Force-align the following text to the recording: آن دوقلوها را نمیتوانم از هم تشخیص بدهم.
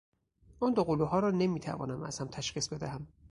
آن 0.59 0.73
دوقلوها 0.73 1.19
را 1.19 1.31
نمیتوانم 1.31 2.03
از 2.03 2.19
هم 2.19 2.27
تشخیص 2.27 2.67
بدهم. 2.67 3.07